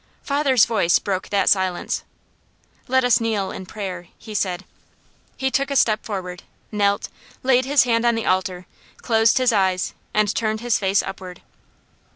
Father's 0.23 0.65
voice 0.65 0.97
broke 0.97 1.29
that 1.29 1.47
silence. 1.47 2.01
"Let 2.87 3.03
us 3.03 3.21
kneel 3.21 3.51
in 3.51 3.67
prayer," 3.67 4.07
he 4.17 4.33
said. 4.33 4.65
He 5.37 5.51
took 5.51 5.69
a 5.69 5.75
step 5.75 6.03
forward, 6.03 6.41
knelt, 6.71 7.09
laid 7.43 7.65
his 7.65 7.83
hands 7.83 8.05
on 8.05 8.15
the 8.15 8.25
altar, 8.25 8.65
closed 9.03 9.37
his 9.37 9.53
eyes 9.53 9.93
and 10.11 10.33
turned 10.33 10.61
his 10.61 10.79
face 10.79 11.03
upward. 11.03 11.43